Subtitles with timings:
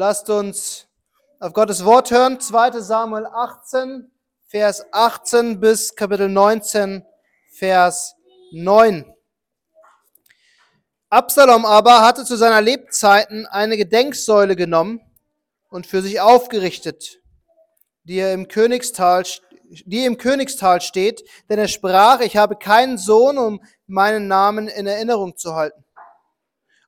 [0.00, 0.86] Lasst uns
[1.40, 4.08] auf Gottes Wort hören, 2 Samuel 18,
[4.46, 7.04] Vers 18 bis Kapitel 19,
[7.50, 8.14] Vers
[8.52, 9.12] 9.
[11.10, 15.00] Absalom aber hatte zu seiner Lebzeiten eine Gedenksäule genommen
[15.68, 17.18] und für sich aufgerichtet,
[18.04, 19.24] die er im Königstal,
[19.68, 24.86] die im Königstal steht, denn er sprach, ich habe keinen Sohn, um meinen Namen in
[24.86, 25.84] Erinnerung zu halten.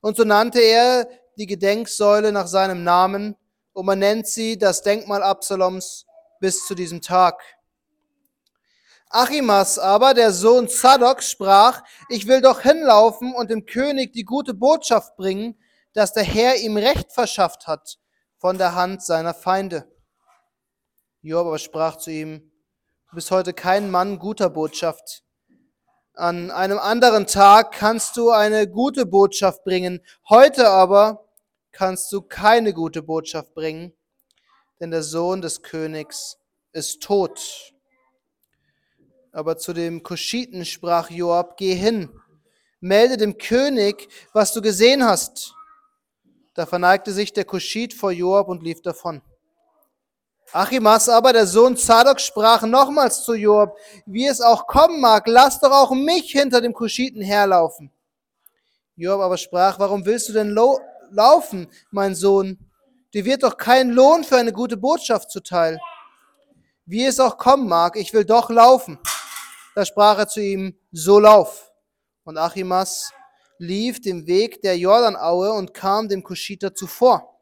[0.01, 1.09] Und so nannte er
[1.41, 3.35] die Gedenksäule nach seinem Namen
[3.73, 6.05] und man nennt sie das Denkmal Absaloms
[6.39, 7.43] bis zu diesem Tag.
[9.09, 14.53] Achimas aber, der Sohn Zadok, sprach, ich will doch hinlaufen und dem König die gute
[14.53, 15.59] Botschaft bringen,
[15.95, 17.99] dass der Herr ihm Recht verschafft hat
[18.37, 19.91] von der Hand seiner Feinde.
[21.23, 22.53] Job aber sprach zu ihm,
[23.09, 25.25] du bist heute kein Mann guter Botschaft.
[26.15, 31.30] An einem anderen Tag kannst du eine gute Botschaft bringen, heute aber
[31.73, 33.93] kannst du keine gute Botschaft bringen,
[34.81, 36.39] denn der Sohn des Königs
[36.73, 37.73] ist tot.
[39.33, 42.09] Aber zu dem Kuschiten sprach Joab, geh hin,
[42.81, 45.55] melde dem König, was du gesehen hast.
[46.55, 49.23] Da verneigte sich der Kuschit vor Joab und lief davon.
[50.53, 55.61] Achimas aber, der Sohn Zadok, sprach nochmals zu Joab, wie es auch kommen mag, lass
[55.61, 57.93] doch auch mich hinter dem Kuschiten herlaufen.
[58.97, 60.51] Joab aber sprach, warum willst du denn
[61.11, 62.59] laufen, mein Sohn?
[63.13, 65.79] Dir wird doch kein Lohn für eine gute Botschaft zuteil.
[66.87, 68.99] Wie es auch kommen mag, ich will doch laufen.
[69.75, 71.73] Da sprach er zu ihm, so lauf.
[72.25, 73.13] Und Achimas
[73.59, 77.39] lief den Weg der Jordanaue und kam dem Kuschiter zuvor.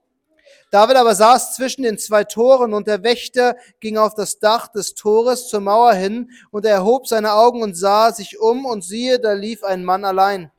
[0.70, 4.94] David aber saß zwischen den zwei Toren und der Wächter ging auf das Dach des
[4.94, 9.18] Tores zur Mauer hin und er erhob seine Augen und sah sich um und siehe,
[9.18, 10.50] da lief ein Mann allein.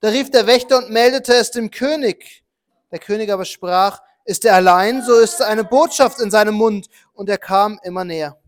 [0.00, 2.42] Da rief der Wächter und meldete es dem König.
[2.90, 6.88] Der König aber sprach, ist er allein, so ist eine Botschaft in seinem Mund.
[7.12, 8.38] Und er kam immer näher.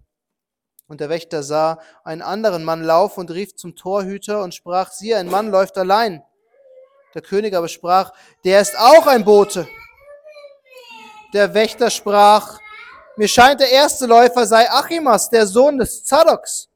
[0.88, 5.16] Und der Wächter sah einen anderen Mann laufen und rief zum Torhüter und sprach, siehe,
[5.16, 6.22] ein Mann läuft allein.
[7.14, 8.12] Der König aber sprach,
[8.44, 9.68] der ist auch ein Bote.
[11.34, 12.58] Der Wächter sprach,
[13.16, 16.68] mir scheint der erste Läufer sei Achimas, der Sohn des Zadoks.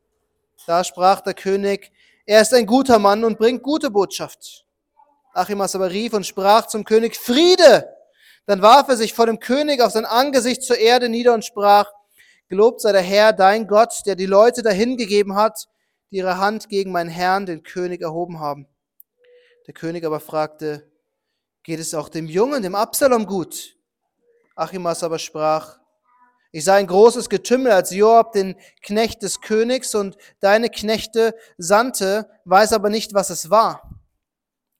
[0.67, 1.91] Da sprach der König,
[2.27, 4.66] er ist ein guter Mann und bringt gute Botschaft.
[5.37, 7.89] Achimas aber rief und sprach zum König, Friede!
[8.47, 11.91] Dann warf er sich vor dem König auf sein Angesicht zur Erde nieder und sprach,
[12.49, 15.67] Gelobt sei der Herr, dein Gott, der die Leute dahingegeben hat,
[16.11, 18.69] die ihre Hand gegen meinen Herrn, den König, erhoben haben.
[19.67, 20.89] Der König aber fragte,
[21.65, 23.77] geht es auch dem Jungen, dem Absalom gut?
[24.55, 25.81] Achimas aber sprach,
[26.53, 32.31] ich sah ein großes Getümmel, als Joab den Knecht des Königs und deine Knechte sandte,
[32.45, 33.96] weiß aber nicht, was es war.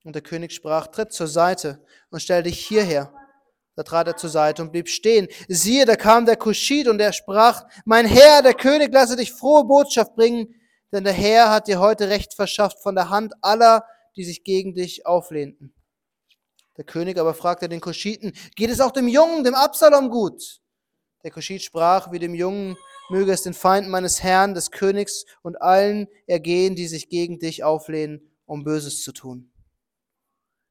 [0.07, 3.13] Und der König sprach, tritt zur Seite und stell dich hierher.
[3.75, 5.27] Da trat er zur Seite und blieb stehen.
[5.49, 9.65] Siehe, da kam der Kuschid und er sprach, mein Herr, der König, lasse dich frohe
[9.65, 10.55] Botschaft bringen,
[10.93, 13.85] denn der Herr hat dir heute Recht verschafft von der Hand aller,
[14.15, 15.75] die sich gegen dich auflehnten.
[16.77, 20.61] Der König aber fragte den Kuschiten, geht es auch dem Jungen, dem Absalom gut?
[21.25, 22.77] Der Kuschit sprach, wie dem Jungen
[23.11, 27.65] möge es den Feinden meines Herrn, des Königs und allen ergehen, die sich gegen dich
[27.65, 29.51] auflehnen, um Böses zu tun.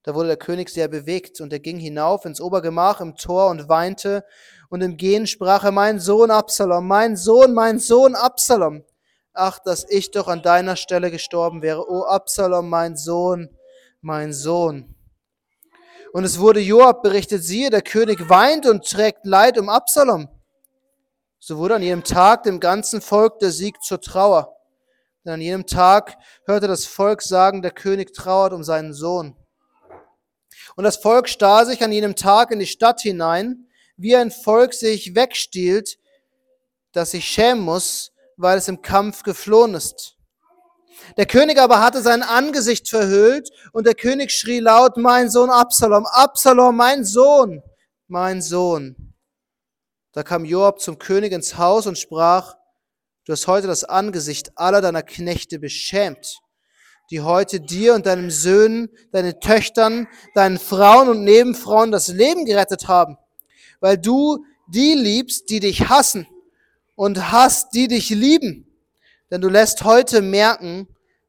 [0.05, 3.67] Da wurde der König sehr bewegt und er ging hinauf ins Obergemach im Tor und
[3.69, 4.23] weinte
[4.69, 8.83] und im Gehen sprach er, mein Sohn Absalom, mein Sohn, mein Sohn Absalom.
[9.33, 11.89] Ach, dass ich doch an deiner Stelle gestorben wäre.
[11.89, 13.49] O Absalom, mein Sohn,
[14.01, 14.95] mein Sohn.
[16.13, 20.29] Und es wurde Joab berichtet, siehe, der König weint und trägt Leid um Absalom.
[21.39, 24.55] So wurde an jedem Tag dem ganzen Volk der Sieg zur Trauer.
[25.25, 26.15] Denn an jedem Tag
[26.45, 29.35] hörte das Volk sagen, der König trauert um seinen Sohn.
[30.75, 34.73] Und das Volk stahl sich an jenem Tag in die Stadt hinein, wie ein Volk
[34.73, 35.97] sich wegstiehlt,
[36.91, 40.17] das sich schämen muss, weil es im Kampf geflohen ist.
[41.17, 46.05] Der König aber hatte sein Angesicht verhüllt und der König schrie laut, mein Sohn Absalom,
[46.05, 47.61] Absalom, mein Sohn,
[48.07, 49.13] mein Sohn.
[50.11, 52.55] Da kam Joab zum König ins Haus und sprach,
[53.25, 56.41] du hast heute das Angesicht aller deiner Knechte beschämt
[57.11, 62.87] die heute dir und deinen Söhnen, deinen Töchtern, deinen Frauen und Nebenfrauen das Leben gerettet
[62.87, 63.17] haben,
[63.79, 66.27] weil du die liebst, die dich hassen
[66.95, 68.67] und hast, die dich lieben.
[69.29, 70.87] Denn du lässt heute merken,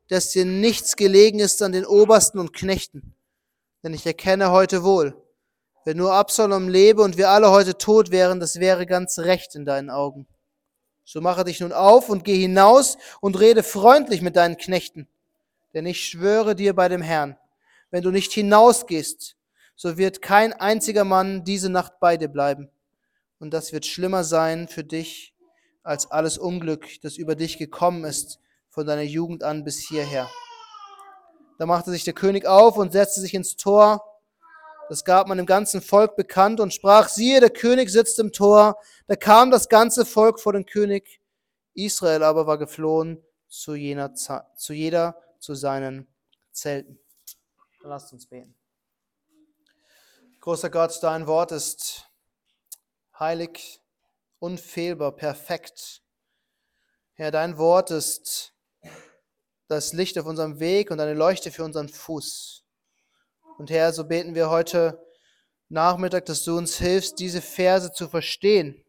[0.08, 3.14] dass dir nichts gelegen ist an den Obersten und Knechten.
[3.82, 5.22] Denn ich erkenne heute wohl,
[5.84, 9.64] wenn nur Absalom lebe und wir alle heute tot wären, das wäre ganz recht in
[9.64, 10.26] deinen Augen.
[11.04, 15.08] So mache dich nun auf und geh hinaus und rede freundlich mit deinen Knechten
[15.76, 17.36] denn ich schwöre dir bei dem Herrn,
[17.90, 19.36] wenn du nicht hinausgehst,
[19.76, 22.70] so wird kein einziger Mann diese Nacht bei dir bleiben.
[23.38, 25.34] Und das wird schlimmer sein für dich
[25.82, 28.40] als alles Unglück, das über dich gekommen ist
[28.70, 30.30] von deiner Jugend an bis hierher.
[31.58, 34.02] Da machte sich der König auf und setzte sich ins Tor.
[34.88, 38.78] Das gab man dem ganzen Volk bekannt und sprach, siehe, der König sitzt im Tor.
[39.08, 41.20] Da kam das ganze Volk vor den König.
[41.74, 46.08] Israel aber war geflohen zu, jener, zu jeder zu seinen
[46.50, 46.98] Zelten.
[47.82, 48.56] Lasst uns beten.
[50.40, 52.10] Großer Gott, dein Wort ist
[53.16, 53.80] heilig,
[54.40, 56.02] unfehlbar, perfekt.
[57.14, 58.54] Herr, dein Wort ist
[59.68, 62.64] das Licht auf unserem Weg und eine Leuchte für unseren Fuß.
[63.56, 65.00] Und Herr, so beten wir heute
[65.68, 68.84] Nachmittag, dass du uns hilfst, diese Verse zu verstehen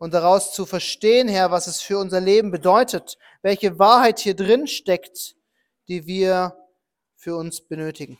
[0.00, 4.66] und daraus zu verstehen, Herr, was es für unser Leben bedeutet, welche Wahrheit hier drin
[4.66, 5.37] steckt,
[5.88, 6.56] die wir
[7.16, 8.18] für uns benötigen.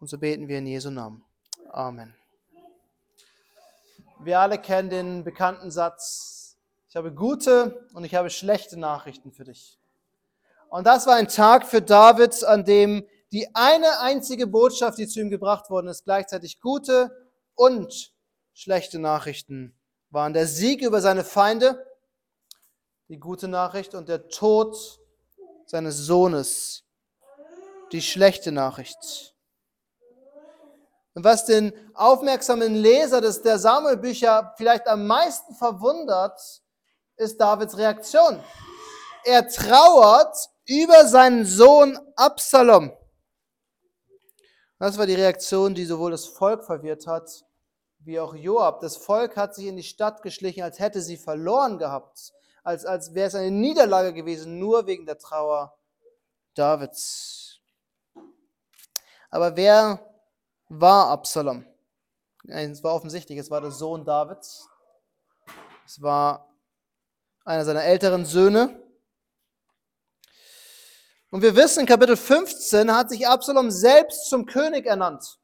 [0.00, 1.24] Und so beten wir in Jesu Namen.
[1.70, 2.14] Amen.
[4.20, 6.56] Wir alle kennen den bekannten Satz,
[6.88, 9.78] ich habe gute und ich habe schlechte Nachrichten für dich.
[10.70, 15.20] Und das war ein Tag für David, an dem die eine einzige Botschaft, die zu
[15.20, 17.10] ihm gebracht worden ist, gleichzeitig gute
[17.54, 18.14] und
[18.54, 19.78] schlechte Nachrichten
[20.10, 20.32] waren.
[20.32, 21.86] Der Sieg über seine Feinde,
[23.08, 24.98] die gute Nachricht, und der Tod
[25.68, 26.84] seines Sohnes,
[27.92, 29.34] die schlechte Nachricht.
[31.14, 36.40] Und was den aufmerksamen Leser des, der Samuelbücher vielleicht am meisten verwundert,
[37.16, 38.42] ist Davids Reaktion.
[39.24, 42.92] Er trauert über seinen Sohn Absalom.
[44.78, 47.44] Das war die Reaktion, die sowohl das Volk verwirrt hat,
[47.98, 48.80] wie auch Joab.
[48.80, 52.32] Das Volk hat sich in die Stadt geschlichen, als hätte sie verloren gehabt,
[52.68, 55.74] als, als wäre es eine Niederlage gewesen, nur wegen der Trauer
[56.54, 57.60] Davids.
[59.30, 60.06] Aber wer
[60.68, 61.64] war Absalom?
[62.46, 64.68] Es war offensichtlich, es war der Sohn Davids.
[65.86, 66.46] Es war
[67.46, 68.82] einer seiner älteren Söhne.
[71.30, 75.38] Und wir wissen, in Kapitel 15 hat sich Absalom selbst zum König ernannt.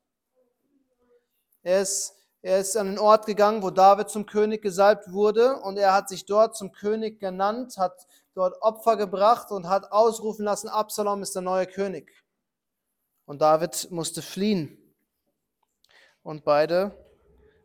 [1.62, 2.13] Er ist,
[2.44, 6.10] er ist an den Ort gegangen, wo David zum König gesalbt wurde und er hat
[6.10, 11.34] sich dort zum König genannt, hat dort Opfer gebracht und hat ausrufen lassen, Absalom ist
[11.34, 12.12] der neue König.
[13.24, 14.76] Und David musste fliehen.
[16.22, 16.94] Und beide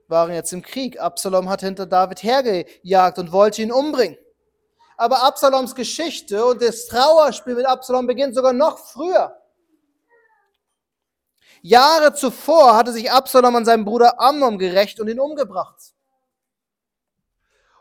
[0.07, 0.97] waren jetzt im Krieg.
[0.97, 4.17] Absalom hat hinter David hergejagt und wollte ihn umbringen.
[4.95, 9.38] Aber Absaloms Geschichte und das Trauerspiel mit Absalom beginnt sogar noch früher.
[11.61, 15.93] Jahre zuvor hatte sich Absalom an seinem Bruder Amnon gerecht und ihn umgebracht.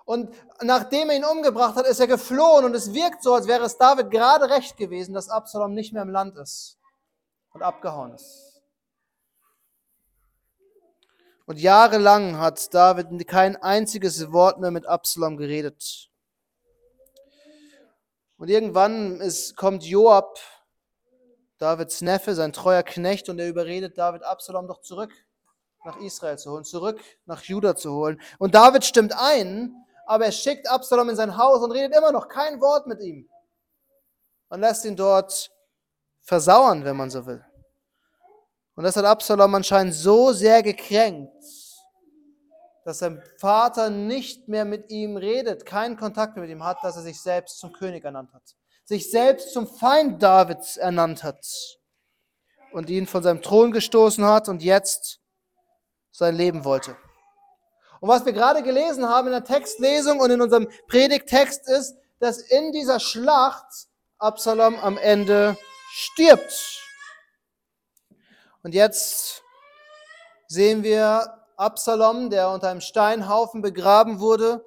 [0.05, 3.65] Und nachdem er ihn umgebracht hat, ist er geflohen und es wirkt so, als wäre
[3.65, 6.79] es David gerade recht gewesen, dass Absalom nicht mehr im Land ist
[7.53, 8.63] und abgehauen ist.
[11.45, 16.09] Und jahrelang hat David kein einziges Wort mehr mit Absalom geredet.
[18.39, 20.39] Und irgendwann ist, kommt Joab,
[21.59, 25.13] Davids Neffe, sein treuer Knecht, und er überredet David, Absalom doch zurück
[25.85, 28.21] nach Israel zu holen, zurück nach Juda zu holen.
[28.39, 29.75] Und David stimmt ein,
[30.07, 33.29] aber er schickt Absalom in sein Haus und redet immer noch kein Wort mit ihm.
[34.49, 35.51] Und lässt ihn dort
[36.23, 37.45] versauern, wenn man so will.
[38.75, 41.45] Und das hat Absalom anscheinend so sehr gekränkt,
[42.85, 46.97] dass sein Vater nicht mehr mit ihm redet, keinen Kontakt mehr mit ihm hat, dass
[46.97, 48.57] er sich selbst zum König ernannt hat,
[48.89, 51.45] sich selbst zum Feind Davids ernannt hat
[52.73, 55.21] und ihn von seinem Thron gestoßen hat und jetzt
[56.11, 56.97] sein Leben wollte.
[58.01, 62.39] Und was wir gerade gelesen haben in der Textlesung und in unserem Predigtext ist, dass
[62.39, 63.67] in dieser Schlacht
[64.17, 65.59] Absalom am Ende
[65.91, 66.83] stirbt.
[68.63, 69.43] Und jetzt
[70.47, 74.65] sehen wir Absalom, der unter einem Steinhaufen begraben wurde,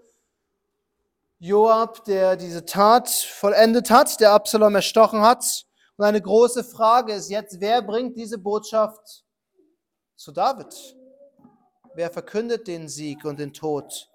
[1.43, 5.65] Joab, der diese Tat vollendet hat, der Absalom erstochen hat.
[5.97, 9.23] Und eine große Frage ist jetzt, wer bringt diese Botschaft
[10.15, 10.67] zu David?
[11.95, 14.07] Wer verkündet den Sieg und den Tod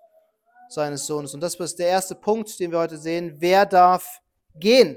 [0.69, 1.35] seines Sohnes?
[1.35, 3.35] Und das ist der erste Punkt, den wir heute sehen.
[3.41, 4.21] Wer darf
[4.55, 4.97] gehen?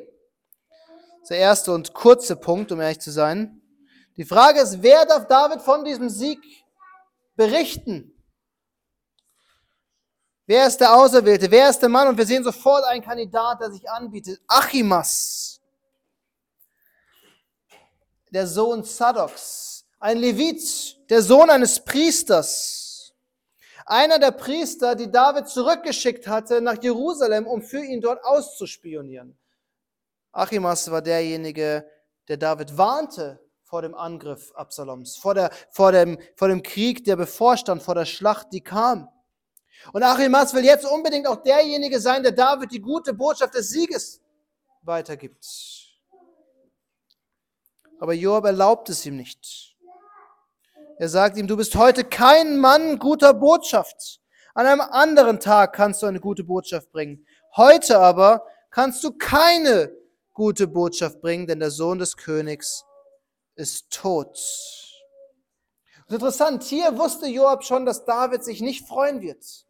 [1.32, 3.60] Der erste und kurze Punkt, um ehrlich zu sein.
[4.18, 6.40] Die Frage ist, wer darf David von diesem Sieg
[7.36, 8.19] berichten.
[10.50, 11.52] Wer ist der Auserwählte?
[11.52, 12.08] Wer ist der Mann?
[12.08, 14.42] Und wir sehen sofort einen Kandidat, der sich anbietet.
[14.48, 15.62] Achimas,
[18.32, 23.14] der Sohn Sadoks, ein Levit, der Sohn eines Priesters.
[23.86, 29.38] Einer der Priester, die David zurückgeschickt hatte nach Jerusalem, um für ihn dort auszuspionieren.
[30.32, 31.88] Achimas war derjenige,
[32.28, 37.18] der David warnte vor dem Angriff Absaloms, vor, der, vor, dem, vor dem Krieg, der
[37.18, 39.10] bevorstand, vor der Schlacht, die kam.
[39.94, 44.22] Und Achimas will jetzt unbedingt auch derjenige sein, der David die gute Botschaft des Sieges
[44.82, 45.46] weitergibt.
[48.00, 49.76] Aber Joab erlaubt es ihm nicht.
[50.98, 54.20] Er sagt ihm, du bist heute kein Mann guter Botschaft.
[54.54, 57.26] An einem anderen Tag kannst du eine gute Botschaft bringen.
[57.56, 59.94] Heute aber kannst du keine
[60.34, 62.84] gute Botschaft bringen, denn der Sohn des Königs
[63.56, 64.38] ist tot.
[66.08, 69.66] Und interessant, hier wusste Joab schon, dass David sich nicht freuen wird.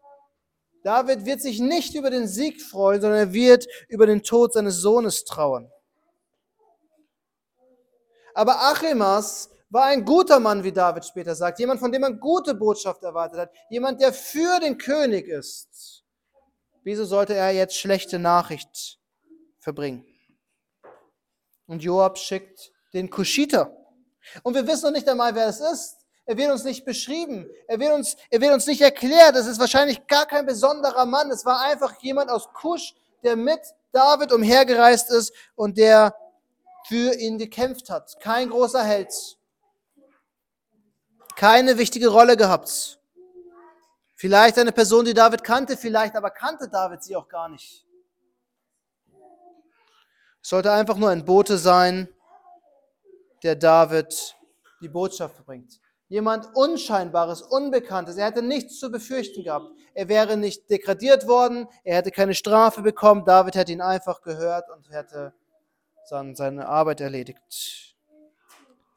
[0.84, 4.78] David wird sich nicht über den Sieg freuen, sondern er wird über den Tod seines
[4.78, 5.70] Sohnes trauern.
[8.34, 11.60] Aber Achimas war ein guter Mann, wie David später sagt.
[11.60, 13.52] Jemand, von dem man gute Botschaft erwartet hat.
[13.70, 16.04] Jemand, der für den König ist.
[16.84, 19.00] Wieso sollte er jetzt schlechte Nachricht
[19.60, 20.06] verbringen?
[21.68, 23.76] Und Joab schickt den Kushiter.
[24.44, 25.99] Und wir wissen noch nicht einmal, wer es ist.
[26.30, 27.50] Er wird uns nicht beschrieben.
[27.68, 29.36] Er wird uns, er wird uns nicht erklärt.
[29.36, 31.32] Es ist wahrscheinlich gar kein besonderer Mann.
[31.32, 32.94] Es war einfach jemand aus Kusch,
[33.24, 33.60] der mit
[33.92, 36.16] David umhergereist ist und der
[36.88, 38.20] für ihn gekämpft hat.
[38.20, 39.12] Kein großer Held.
[41.36, 43.00] Keine wichtige Rolle gehabt.
[44.14, 47.88] Vielleicht eine Person, die David kannte, vielleicht aber kannte David sie auch gar nicht.
[50.44, 52.08] Es sollte einfach nur ein Bote sein,
[53.42, 54.36] der David
[54.80, 55.80] die Botschaft bringt.
[56.10, 58.18] Jemand Unscheinbares, Unbekanntes.
[58.18, 59.68] Er hätte nichts zu befürchten gehabt.
[59.94, 63.25] Er wäre nicht degradiert worden, er hätte keine Strafe bekommen.
[63.25, 65.34] David hätte ihn einfach gehört und hätte
[66.06, 67.96] seine Arbeit erledigt.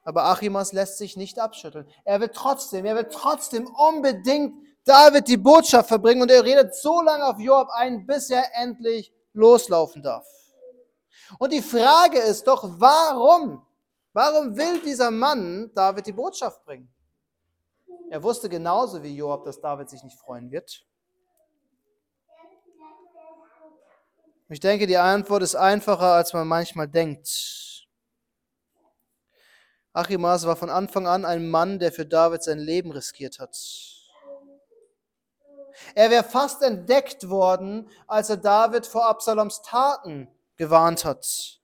[0.05, 1.87] Aber Achimas lässt sich nicht abschütteln.
[2.05, 4.55] Er will trotzdem, er will trotzdem unbedingt
[4.85, 9.13] David die Botschaft verbringen und er redet so lange auf Joab ein, bis er endlich
[9.35, 10.27] loslaufen darf.
[11.39, 13.65] Und die Frage ist doch, warum?
[14.15, 16.93] Warum will dieser Mann David die Botschaft bringen?
[18.13, 20.85] Er wusste genauso wie Joab, dass David sich nicht freuen wird.
[24.51, 27.87] Ich denke, die Antwort ist einfacher, als man manchmal denkt.
[29.95, 33.57] Achimas war von Anfang an ein Mann, der für David sein Leben riskiert hat.
[35.95, 41.63] Er wäre fast entdeckt worden, als er David vor Absaloms Taten gewarnt hat,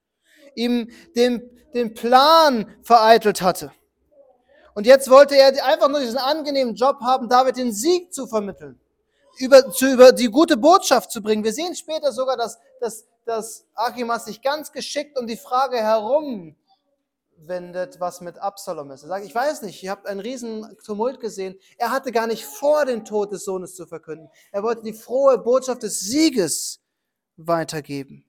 [0.54, 1.42] ihm den,
[1.74, 3.70] den Plan vereitelt hatte.
[4.78, 8.78] Und jetzt wollte er einfach nur diesen angenehmen Job haben, David den Sieg zu vermitteln
[9.38, 11.42] über, zu, über die gute Botschaft zu bringen.
[11.42, 16.54] Wir sehen später sogar, dass, dass, dass Achimas sich ganz geschickt um die Frage herumwendet,
[17.98, 19.02] was mit Absalom ist.
[19.02, 21.58] Er sagt, ich weiß nicht, ihr habt einen riesen Tumult gesehen.
[21.76, 24.30] Er hatte gar nicht vor, den Tod des Sohnes zu verkünden.
[24.52, 26.78] Er wollte die frohe Botschaft des Sieges
[27.36, 28.24] weitergeben.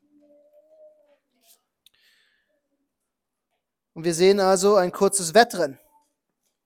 [3.94, 5.78] Und wir sehen also ein kurzes Wettrennen.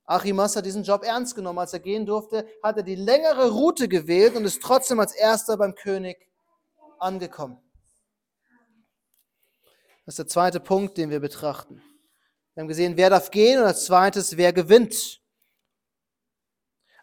[0.05, 1.59] Achimas hat diesen Job ernst genommen.
[1.59, 5.57] Als er gehen durfte, hat er die längere Route gewählt und ist trotzdem als erster
[5.57, 6.17] beim König
[6.99, 7.57] angekommen.
[10.05, 11.81] Das ist der zweite Punkt, den wir betrachten.
[12.53, 15.21] Wir haben gesehen, wer darf gehen und als zweites, wer gewinnt.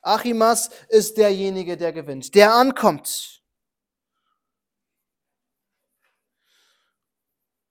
[0.02, 3.39] Achimas ist derjenige, der gewinnt, der ankommt.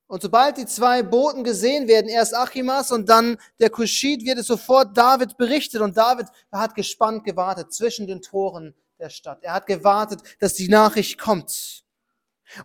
[0.10, 4.48] Und sobald die zwei Boten gesehen werden, erst Achimas und dann der Kuschid, wird es
[4.48, 5.82] sofort David berichtet.
[5.82, 9.44] Und David hat gespannt gewartet zwischen den Toren der Stadt.
[9.44, 11.84] Er hat gewartet, dass die Nachricht kommt.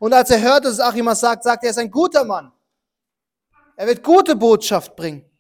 [0.01, 2.51] Und als er hört, dass Achimas sagt, sagt er, er ist ein guter Mann.
[3.77, 5.31] Er wird gute Botschaft bringen.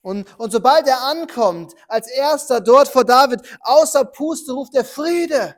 [0.00, 5.56] Und, und sobald er ankommt, als erster dort vor David, außer Puste ruft er Friede.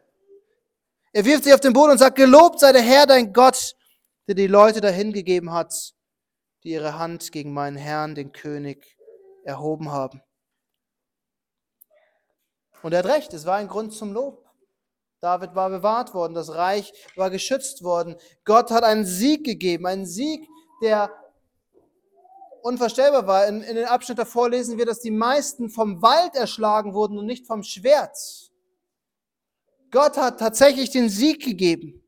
[1.17, 3.77] Er wirft sich auf den Boden und sagt, gelobt sei der Herr, dein Gott,
[4.27, 5.95] der die Leute dahin gegeben hat,
[6.65, 8.99] die ihre Hand gegen meinen Herrn, den König,
[9.45, 10.23] erhoben haben.
[12.83, 14.45] Und er hat recht, es war ein Grund zum Lob.
[15.21, 18.17] David war bewahrt worden, das Reich war geschützt worden.
[18.45, 20.49] Gott hat einen Sieg gegeben, einen Sieg,
[20.83, 21.13] der
[22.63, 23.47] unvorstellbar war.
[23.47, 27.27] In, in den Abschnitt davor lesen wir, dass die meisten vom Wald erschlagen wurden und
[27.27, 28.44] nicht vom Schwert.
[29.95, 32.03] Gott hat tatsächlich den Sieg gegeben.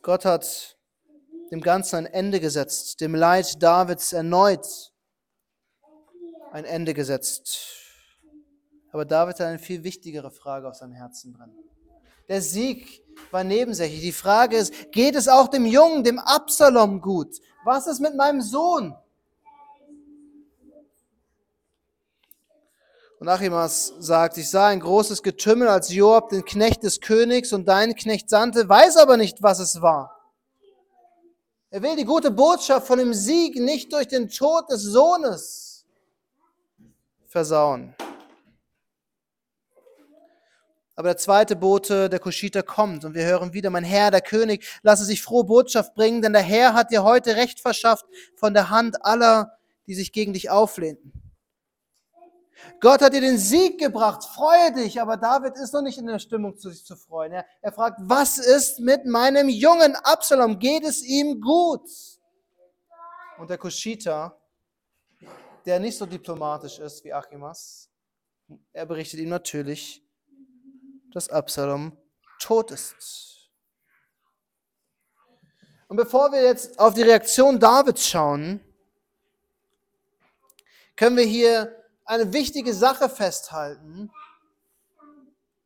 [0.00, 0.78] Gott hat
[1.50, 4.92] dem Ganzen ein Ende gesetzt, dem Leid Davids erneut
[6.52, 7.58] ein Ende gesetzt.
[8.92, 11.50] Aber David hat eine viel wichtigere Frage auf seinem Herzen drin.
[12.28, 13.02] Der Sieg
[13.32, 14.02] war nebensächlich.
[14.02, 17.40] Die Frage ist, geht es auch dem Jungen, dem Absalom gut?
[17.64, 18.94] Was ist mit meinem Sohn?
[23.18, 27.66] Und Achimas sagt, ich sah ein großes Getümmel, als Joab den Knecht des Königs und
[27.66, 30.16] deinen Knecht sandte, weiß aber nicht, was es war.
[31.70, 35.84] Er will die gute Botschaft von dem Sieg nicht durch den Tod des Sohnes
[37.26, 37.94] versauen.
[40.94, 44.66] Aber der zweite Bote, der Kuschiter, kommt und wir hören wieder, mein Herr, der König,
[44.82, 48.06] lasse sich frohe Botschaft bringen, denn der Herr hat dir heute Recht verschafft
[48.36, 51.25] von der Hand aller, die sich gegen dich auflehnten.
[52.80, 56.18] Gott hat dir den Sieg gebracht, freue dich, aber David ist noch nicht in der
[56.18, 57.32] Stimmung, sich zu freuen.
[57.32, 60.58] Er, er fragt, was ist mit meinem jungen Absalom?
[60.58, 61.88] Geht es ihm gut?
[63.38, 64.40] Und der Kuschiter,
[65.66, 67.90] der nicht so diplomatisch ist wie Achimas,
[68.72, 70.02] er berichtet ihm natürlich,
[71.12, 71.96] dass Absalom
[72.38, 73.50] tot ist.
[75.88, 78.60] Und bevor wir jetzt auf die Reaktion Davids schauen,
[80.96, 84.10] können wir hier eine wichtige Sache festhalten,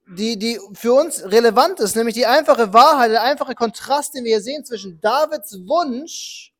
[0.08, 4.36] die, die für uns relevant ist, nämlich die einfache Wahrheit, der einfache Kontrast, den wir
[4.36, 6.52] hier sehen zwischen Davids Wunsch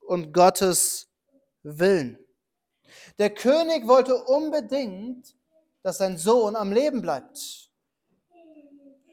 [0.00, 1.08] und Gottes
[1.62, 2.18] Willen.
[3.18, 5.34] Der König wollte unbedingt,
[5.82, 7.70] dass sein Sohn am Leben bleibt.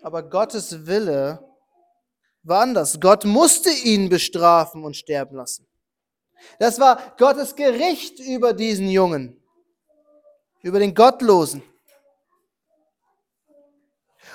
[0.04, 1.44] Aber Gottes Wille
[2.44, 3.00] war anders.
[3.00, 5.66] Gott musste ihn bestrafen und sterben lassen.
[6.60, 9.42] Das war Gottes Gericht über diesen Jungen
[10.66, 11.62] über den Gottlosen.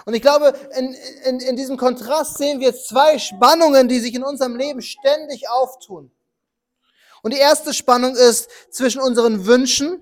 [0.04, 0.94] Und ich glaube, in,
[1.24, 6.12] in, in diesem Kontrast sehen wir zwei Spannungen, die sich in unserem Leben ständig auftun.
[7.22, 10.00] Und die erste Spannung ist zwischen unseren Wünschen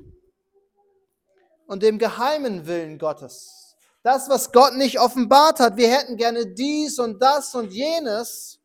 [1.66, 3.74] und dem geheimen Willen Gottes.
[4.02, 5.78] Das, was Gott nicht offenbart hat.
[5.78, 8.60] Wir hätten gerne dies und das und jenes.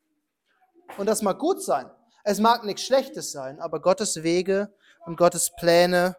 [0.97, 1.89] Und das mag gut sein.
[2.25, 4.73] Es mag nichts Schlechtes sein, aber Gottes Wege
[5.05, 6.17] und Gottes Pläne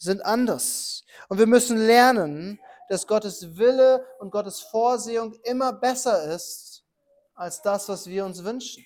[0.00, 1.04] sind anders.
[1.28, 6.82] Und wir müssen lernen, dass Gottes Wille und Gottes Vorsehung immer besser ist
[7.34, 8.84] als das, was wir uns wünschen.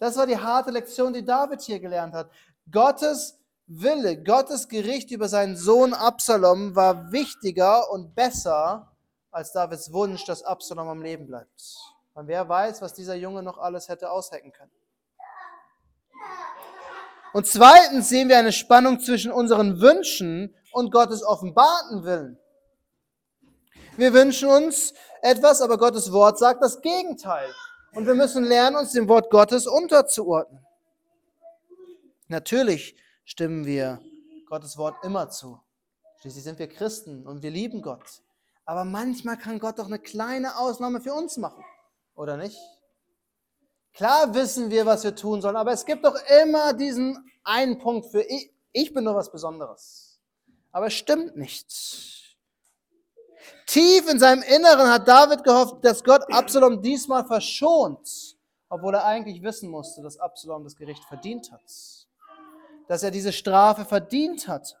[0.00, 2.30] Das war die harte Lektion, die David hier gelernt hat.
[2.70, 8.92] Gottes Wille, Gottes Gericht über seinen Sohn Absalom war wichtiger und besser
[9.30, 11.76] als Davids Wunsch, dass Absalom am Leben bleibt.
[12.14, 14.72] Und wer weiß, was dieser Junge noch alles hätte aushecken können.
[17.36, 22.38] Und zweitens sehen wir eine Spannung zwischen unseren Wünschen und Gottes offenbarten Willen.
[23.98, 27.46] Wir wünschen uns etwas, aber Gottes Wort sagt das Gegenteil.
[27.92, 30.64] Und wir müssen lernen, uns dem Wort Gottes unterzuordnen.
[32.28, 32.96] Natürlich
[33.26, 34.00] stimmen wir
[34.48, 35.60] Gottes Wort immer zu.
[36.22, 38.22] Schließlich sind wir Christen und wir lieben Gott.
[38.64, 41.62] Aber manchmal kann Gott doch eine kleine Ausnahme für uns machen,
[42.14, 42.56] oder nicht?
[43.96, 48.04] Klar wissen wir, was wir tun sollen, aber es gibt doch immer diesen einen Punkt
[48.06, 50.20] für ich, ich bin nur was Besonderes.
[50.70, 52.36] Aber es stimmt nicht.
[53.66, 58.36] Tief in seinem Inneren hat David gehofft, dass Gott Absalom diesmal verschont,
[58.68, 61.62] obwohl er eigentlich wissen musste, dass Absalom das Gericht verdient hat.
[62.88, 64.76] Dass er diese Strafe verdient hatte.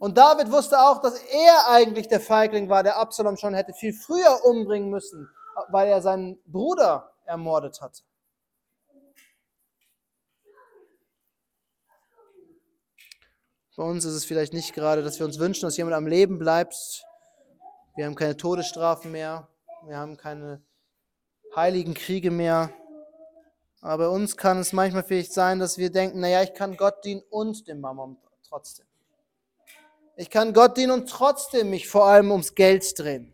[0.00, 3.92] Und David wusste auch, dass er eigentlich der Feigling war, der Absalom schon hätte viel
[3.92, 5.30] früher umbringen müssen,
[5.68, 8.02] weil er seinen Bruder ermordet hatte.
[13.76, 16.38] Bei uns ist es vielleicht nicht gerade, dass wir uns wünschen, dass jemand am Leben
[16.38, 17.04] bleibt.
[17.96, 19.48] Wir haben keine Todesstrafen mehr.
[19.86, 20.62] Wir haben keine
[21.56, 22.70] heiligen Kriege mehr.
[23.80, 27.04] Aber bei uns kann es manchmal vielleicht sein, dass wir denken, naja, ich kann Gott
[27.04, 28.16] dienen und dem Mammon
[28.48, 28.86] trotzdem.
[30.16, 33.31] Ich kann Gott dienen und trotzdem mich vor allem ums Geld drehen.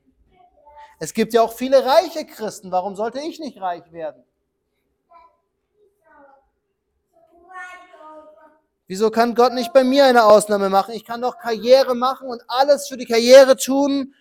[0.98, 2.72] Es gibt ja auch viele reiche Christen.
[2.72, 4.24] Warum sollte ich nicht reich werden?
[8.88, 10.94] Wieso kann Gott nicht bei mir eine Ausnahme machen?
[10.94, 14.14] Ich kann doch Karriere machen und alles für die Karriere tun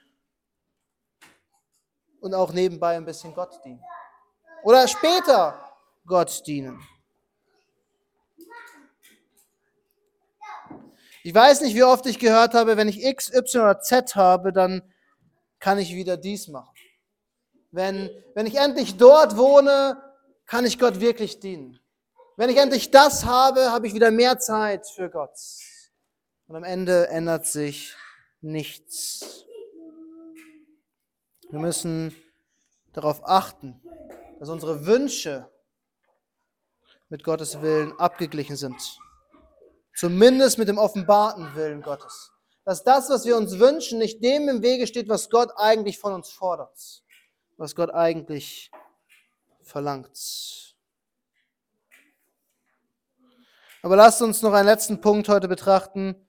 [2.20, 3.82] und auch nebenbei ein bisschen Gott dienen.
[4.64, 5.58] Oder später
[6.06, 6.86] Gott dienen.
[11.24, 14.52] Ich weiß nicht, wie oft ich gehört habe, wenn ich X, Y oder Z habe,
[14.52, 14.82] dann
[15.60, 16.76] kann ich wieder dies machen.
[17.72, 20.02] Wenn, wenn ich endlich dort wohne,
[20.46, 21.80] kann ich Gott wirklich dienen.
[22.38, 25.38] Wenn ich endlich das habe, habe ich wieder mehr Zeit für Gott.
[26.48, 27.96] Und am Ende ändert sich
[28.42, 29.46] nichts.
[31.50, 32.16] Wir müssen
[32.94, 33.82] darauf achten,
[34.40, 35.50] dass unsere Wünsche
[37.10, 39.00] mit Gottes Willen abgeglichen sind.
[39.96, 42.32] Zumindest mit dem offenbarten Willen Gottes
[42.68, 46.12] dass das, was wir uns wünschen, nicht dem im Wege steht, was Gott eigentlich von
[46.12, 47.02] uns fordert,
[47.56, 48.70] was Gott eigentlich
[49.62, 50.76] verlangt.
[53.82, 56.28] Aber lasst uns noch einen letzten Punkt heute betrachten.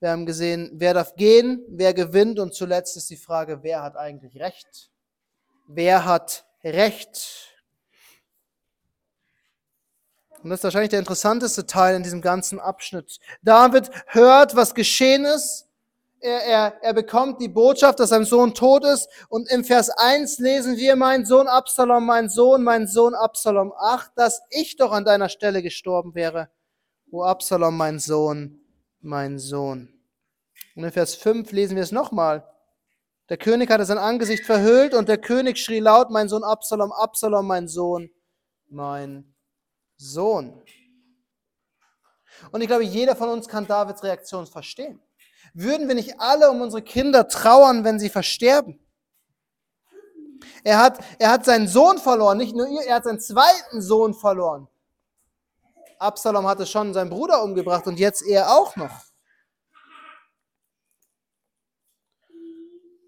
[0.00, 3.94] Wir haben gesehen, wer darf gehen, wer gewinnt und zuletzt ist die Frage, wer hat
[3.94, 4.90] eigentlich Recht?
[5.68, 7.54] Wer hat Recht?
[10.42, 13.20] Und das ist wahrscheinlich der interessanteste Teil in diesem ganzen Abschnitt.
[13.42, 15.65] David hört, was geschehen ist.
[16.26, 19.08] Er, er, er bekommt die Botschaft, dass sein Sohn tot ist.
[19.28, 23.72] Und im Vers 1 lesen wir, mein Sohn Absalom, mein Sohn, mein Sohn Absalom.
[23.78, 26.50] Ach, dass ich doch an deiner Stelle gestorben wäre.
[27.12, 28.58] O Absalom, mein Sohn,
[29.00, 29.88] mein Sohn.
[30.74, 32.44] Und in Vers 5 lesen wir es nochmal.
[33.28, 37.46] Der König hatte sein Angesicht verhüllt und der König schrie laut, mein Sohn Absalom, Absalom,
[37.46, 38.10] mein Sohn,
[38.68, 39.32] mein
[39.96, 40.60] Sohn.
[42.50, 45.00] Und ich glaube, jeder von uns kann Davids Reaktion verstehen.
[45.58, 48.78] Würden wir nicht alle um unsere Kinder trauern, wenn sie versterben?
[50.62, 54.12] Er hat, er hat seinen Sohn verloren, nicht nur ihr, er hat seinen zweiten Sohn
[54.12, 54.68] verloren.
[55.98, 59.06] Absalom hatte schon seinen Bruder umgebracht und jetzt er auch noch.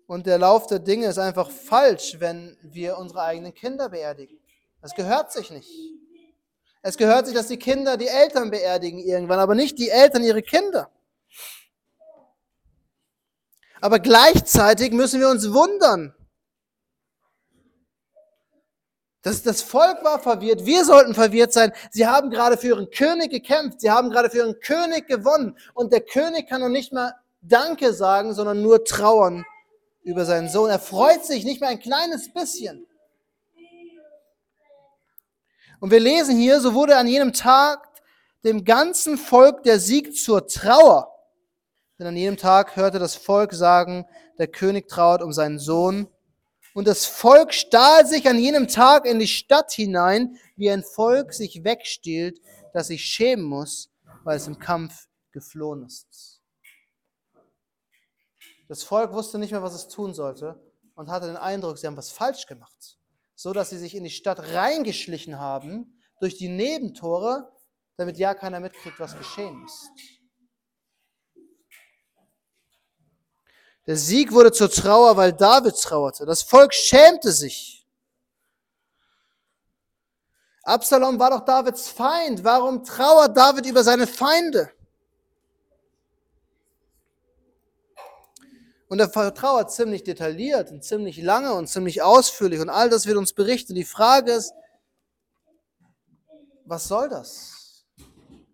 [0.06, 4.38] Und der Lauf der Dinge ist einfach falsch, wenn wir unsere eigenen Kinder beerdigen.
[4.80, 5.70] Das gehört sich nicht.
[6.80, 10.40] Es gehört sich, dass die Kinder die Eltern beerdigen irgendwann, aber nicht die Eltern ihre
[10.40, 10.90] Kinder.
[13.80, 16.14] Aber gleichzeitig müssen wir uns wundern.
[19.22, 21.72] Das, das Volk war verwirrt, wir sollten verwirrt sein.
[21.90, 25.58] Sie haben gerade für ihren König gekämpft, sie haben gerade für ihren König gewonnen.
[25.74, 29.44] Und der König kann noch nicht mal Danke sagen, sondern nur trauern
[30.02, 30.70] über seinen Sohn.
[30.70, 32.86] Er freut sich nicht mehr ein kleines bisschen.
[35.80, 37.86] Und wir lesen hier, so wurde an jenem Tag
[38.44, 41.07] dem ganzen Volk der Sieg zur Trauer.
[41.98, 44.06] Denn an jedem Tag hörte das Volk sagen,
[44.38, 46.08] der König trauert um seinen Sohn.
[46.74, 51.34] Und das Volk stahl sich an jenem Tag in die Stadt hinein, wie ein Volk
[51.34, 52.40] sich wegstiehlt,
[52.72, 53.90] das sich schämen muss,
[54.22, 56.40] weil es im Kampf geflohen ist.
[58.68, 60.60] Das Volk wusste nicht mehr, was es tun sollte
[60.94, 62.98] und hatte den Eindruck, sie haben was falsch gemacht,
[63.34, 67.50] so dass sie sich in die Stadt reingeschlichen haben durch die Nebentore,
[67.96, 70.17] damit ja keiner mitkriegt, was geschehen ist.
[73.88, 76.26] Der Sieg wurde zur Trauer, weil David trauerte.
[76.26, 77.86] Das Volk schämte sich.
[80.62, 82.44] Absalom war doch Davids Feind.
[82.44, 84.70] Warum trauert David über seine Feinde?
[88.88, 93.16] Und er vertrauert ziemlich detailliert und ziemlich lange und ziemlich ausführlich und all das wird
[93.16, 93.74] uns berichten.
[93.74, 94.52] Die Frage ist,
[96.66, 97.86] was soll das?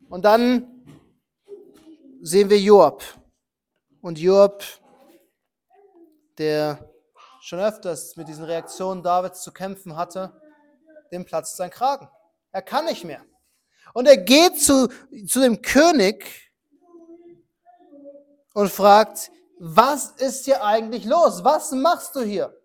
[0.09, 0.87] Und dann
[2.23, 3.03] sehen wir Joab.
[4.01, 4.63] Und Joab,
[6.39, 6.91] der
[7.41, 10.41] schon öfters mit diesen Reaktionen Davids zu kämpfen hatte,
[11.13, 12.09] dem platzt sein Kragen.
[12.53, 13.23] Er kann nicht mehr.
[13.93, 14.89] Und er geht zu,
[15.27, 16.53] zu dem König
[18.55, 21.45] und fragt, was ist hier eigentlich los?
[21.45, 22.57] Was machst du hier?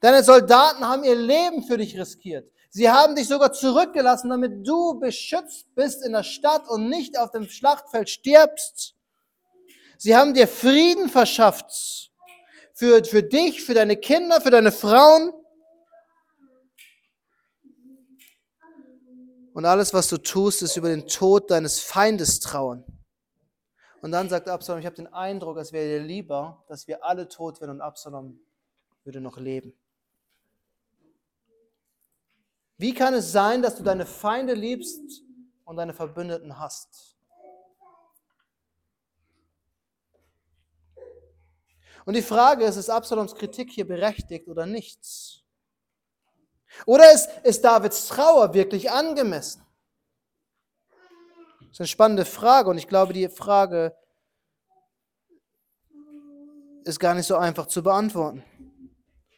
[0.00, 2.50] Deine Soldaten haben ihr Leben für dich riskiert.
[2.70, 7.30] Sie haben dich sogar zurückgelassen, damit du beschützt bist in der Stadt und nicht auf
[7.30, 8.96] dem Schlachtfeld stirbst.
[10.02, 12.10] Sie haben dir Frieden verschafft.
[12.74, 15.32] Für, für dich, für deine Kinder, für deine Frauen.
[19.52, 22.84] Und alles, was du tust, ist über den Tod deines Feindes trauen.
[24.00, 27.28] Und dann sagt Absalom, ich habe den Eindruck, es wäre dir lieber, dass wir alle
[27.28, 28.40] tot wären und Absalom
[29.04, 29.72] würde noch leben.
[32.76, 35.22] Wie kann es sein, dass du deine Feinde liebst
[35.64, 37.12] und deine Verbündeten hast?
[42.04, 45.44] Und die Frage ist, ist Absaloms Kritik hier berechtigt oder nicht?
[46.86, 49.64] Oder ist, ist Davids Trauer wirklich angemessen?
[51.60, 53.96] Das ist eine spannende Frage und ich glaube, die Frage
[56.84, 58.44] ist gar nicht so einfach zu beantworten.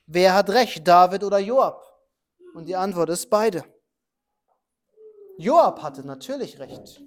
[0.07, 1.83] Wer hat recht, David oder Joab?
[2.55, 3.65] Und die Antwort ist beide.
[5.39, 7.03] Joab hatte natürlich recht.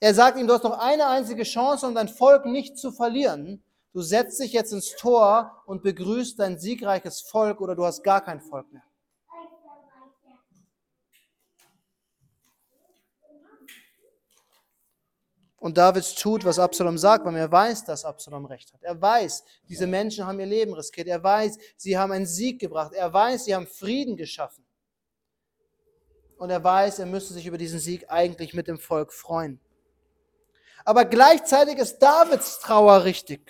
[0.00, 3.62] Er sagt ihm, du hast noch eine einzige Chance, um dein Volk nicht zu verlieren.
[3.92, 8.24] Du setzt dich jetzt ins Tor und begrüßt dein siegreiches Volk oder du hast gar
[8.24, 8.82] kein Volk mehr.
[15.58, 18.82] Und David tut, was Absalom sagt, weil er weiß, dass Absalom recht hat.
[18.82, 21.06] Er weiß, diese Menschen haben ihr Leben riskiert.
[21.06, 22.94] Er weiß, sie haben einen Sieg gebracht.
[22.94, 24.64] Er weiß, sie haben Frieden geschaffen.
[26.38, 29.60] Und er weiß, er müsste sich über diesen Sieg eigentlich mit dem Volk freuen.
[30.84, 33.40] Aber gleichzeitig ist Davids Trauer richtig.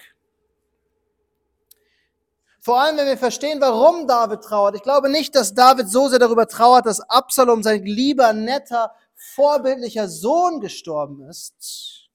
[2.61, 4.77] Vor allem, wenn wir verstehen, warum David trauert.
[4.77, 10.09] Ich glaube nicht, dass David so sehr darüber trauert, dass Absalom, sein lieber, netter, vorbildlicher
[10.09, 12.09] Sohn gestorben ist.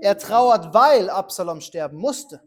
[0.00, 2.40] Er trauert, weil Absalom sterben musste.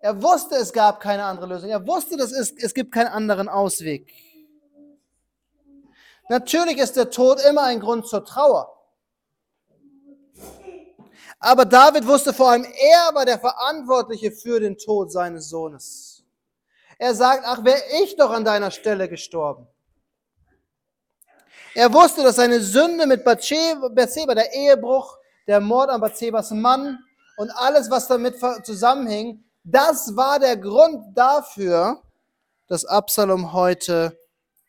[0.00, 1.70] Er wusste, es gab keine andere Lösung.
[1.70, 4.12] Er wusste, dass es, es gibt keinen anderen Ausweg.
[6.28, 8.77] Natürlich ist der Tod immer ein Grund zur Trauer.
[11.40, 16.24] Aber David wusste vor allem, er war der Verantwortliche für den Tod seines Sohnes.
[16.98, 19.68] Er sagt, ach, wäre ich doch an deiner Stelle gestorben.
[21.74, 26.98] Er wusste, dass seine Sünde mit Bathsheba, der Ehebruch, der Mord an Bathshebas Mann
[27.36, 32.02] und alles, was damit zusammenhing, das war der Grund dafür,
[32.66, 34.18] dass Absalom heute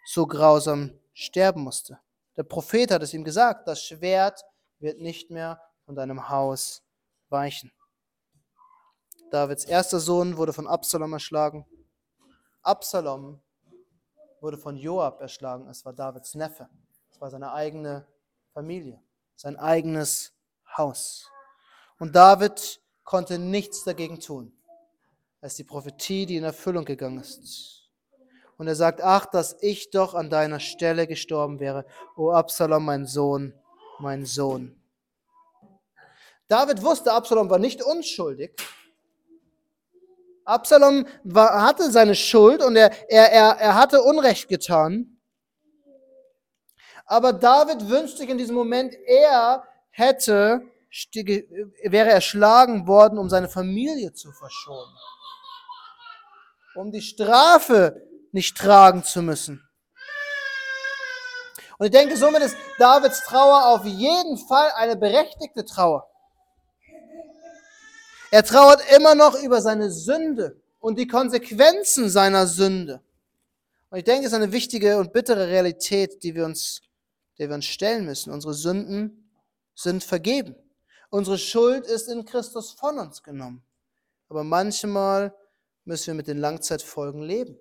[0.05, 1.99] so grausam sterben musste.
[2.37, 4.45] Der Prophet hat es ihm gesagt, das Schwert
[4.79, 6.83] wird nicht mehr von deinem Haus
[7.29, 7.71] weichen.
[9.31, 11.65] Davids erster Sohn wurde von Absalom erschlagen.
[12.61, 13.41] Absalom
[14.39, 15.67] wurde von Joab erschlagen.
[15.67, 16.69] Es war Davids Neffe.
[17.09, 18.05] Es war seine eigene
[18.53, 19.01] Familie,
[19.35, 20.31] sein eigenes
[20.77, 21.27] Haus.
[21.97, 24.53] Und David konnte nichts dagegen tun,
[25.41, 27.89] als die Prophetie, die in Erfüllung gegangen ist.
[28.59, 31.83] Und er sagt, ach, dass ich doch an deiner Stelle gestorben wäre,
[32.15, 33.55] o Absalom, mein Sohn,
[33.97, 34.78] mein Sohn.
[36.49, 38.51] David wusste, Absalom war nicht unschuldig.
[40.43, 45.19] Absalom war, hatte seine Schuld und er, er, er, er hatte Unrecht getan.
[47.05, 50.63] Aber David wünscht sich in diesem Moment, er hätte,
[51.83, 54.95] wäre erschlagen worden, um seine Familie zu verschonen.
[56.75, 59.63] Um die Strafe nicht tragen zu müssen.
[61.77, 66.08] Und ich denke, somit ist Davids Trauer auf jeden Fall eine berechtigte Trauer.
[68.31, 73.01] Er trauert immer noch über seine Sünde und die Konsequenzen seiner Sünde.
[73.89, 76.81] Und ich denke, es ist eine wichtige und bittere Realität, die wir uns,
[77.37, 78.31] der wir uns stellen müssen.
[78.31, 79.31] Unsere Sünden
[79.73, 80.55] sind vergeben.
[81.09, 83.63] Unsere Schuld ist in Christus von uns genommen.
[84.27, 85.33] Aber manchmal
[85.85, 87.57] müssen wir mit den Langzeitfolgen leben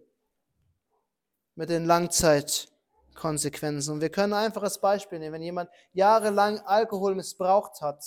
[1.58, 3.94] mit den Langzeitkonsequenzen.
[3.94, 5.34] Und wir können ein einfaches Beispiel nehmen.
[5.34, 8.04] Wenn jemand jahrelang Alkohol missbraucht hat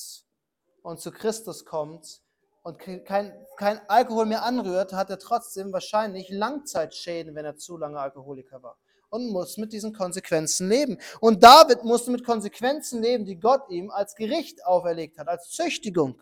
[0.84, 2.21] und zu Christus kommt
[2.64, 8.00] und kein, kein Alkohol mehr anrührt, hat er trotzdem wahrscheinlich Langzeitschäden, wenn er zu lange
[8.00, 8.78] Alkoholiker war.
[9.10, 10.98] Und muss mit diesen Konsequenzen leben.
[11.20, 16.20] Und David musste mit Konsequenzen leben, die Gott ihm als Gericht auferlegt hat, als Züchtigung.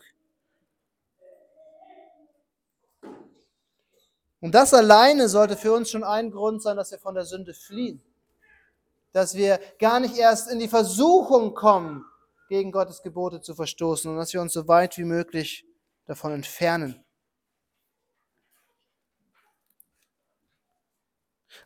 [4.42, 7.54] Und das alleine sollte für uns schon ein Grund sein, dass wir von der Sünde
[7.54, 8.02] fliehen.
[9.12, 12.06] Dass wir gar nicht erst in die Versuchung kommen,
[12.48, 15.69] gegen Gottes Gebote zu verstoßen und dass wir uns so weit wie möglich
[16.10, 17.06] davon entfernen.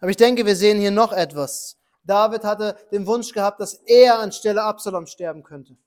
[0.01, 1.77] Aber ich denke, wir sehen hier noch etwas.
[2.03, 5.77] David hatte den Wunsch gehabt, dass er anstelle Absalom sterben könnte.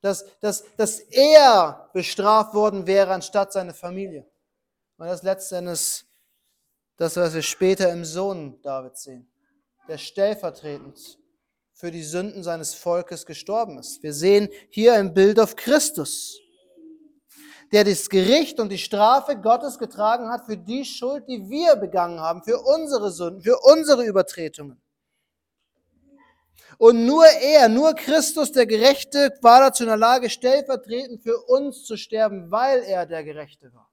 [0.00, 4.28] Dass, dass, dass er bestraft worden wäre anstatt seine Familie.
[4.96, 6.04] Und das letztendlich
[6.96, 9.30] das, was wir später im Sohn David sehen,
[9.86, 11.18] der stellvertretend
[11.72, 14.02] für die Sünden seines Volkes gestorben ist.
[14.02, 16.41] Wir sehen hier ein Bild auf Christus,
[17.72, 22.20] der das Gericht und die Strafe Gottes getragen hat für die Schuld, die wir begangen
[22.20, 24.80] haben, für unsere Sünden, für unsere Übertretungen.
[26.76, 31.84] Und nur er, nur Christus, der Gerechte, war dazu in der Lage, stellvertretend für uns
[31.84, 33.90] zu sterben, weil er der Gerechte war.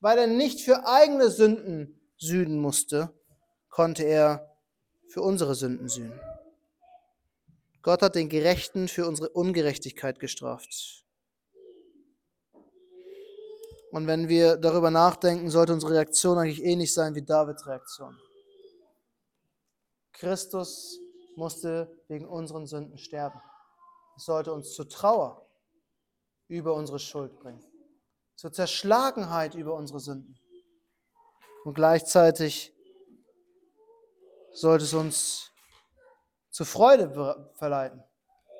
[0.00, 3.12] Weil er nicht für eigene Sünden sühnen musste,
[3.70, 4.56] konnte er
[5.08, 6.20] für unsere Sünden sühnen.
[7.82, 11.05] Gott hat den Gerechten für unsere Ungerechtigkeit gestraft.
[13.92, 18.18] Und wenn wir darüber nachdenken, sollte unsere Reaktion eigentlich ähnlich sein wie Davids Reaktion.
[20.12, 20.98] Christus
[21.36, 23.40] musste wegen unseren Sünden sterben.
[24.16, 25.46] Es sollte uns zur Trauer
[26.48, 27.64] über unsere Schuld bringen,
[28.34, 30.38] zur Zerschlagenheit über unsere Sünden.
[31.64, 32.74] Und gleichzeitig
[34.52, 35.52] sollte es uns
[36.50, 38.02] zu Freude verleiten.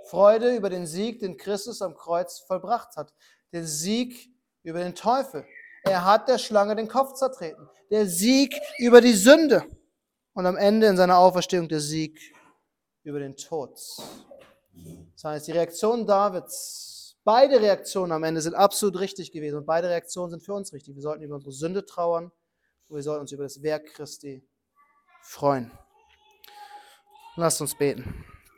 [0.07, 3.15] Freude über den Sieg, den Christus am Kreuz vollbracht hat.
[3.53, 4.36] Den Sieg
[4.67, 5.47] über den Teufel.
[5.85, 7.69] Er hat der Schlange den Kopf zertreten.
[7.91, 9.65] Der Sieg über die Sünde.
[10.35, 12.21] Und am Ende in seiner Auferstehung der Sieg
[13.05, 13.79] über den Tod.
[15.15, 19.89] Das heißt, die Reaktion Davids, beide Reaktionen am Ende sind absolut richtig gewesen und beide
[19.89, 20.97] Reaktionen sind für uns richtig.
[20.97, 22.33] Wir sollten über unsere Sünde trauern
[22.89, 24.45] und wir sollen uns über das Werk Christi
[25.23, 25.71] freuen.
[27.37, 28.27] Lasst uns beten.